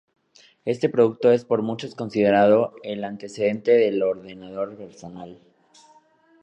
Este 0.65 0.89
producto 0.89 1.31
es 1.31 1.45
por 1.45 1.61
muchos 1.61 1.93
considerado 1.93 2.73
el 2.81 3.03
antecedente 3.03 3.73
del 3.73 4.01
ordenador 4.01 4.75
personal. 4.75 5.39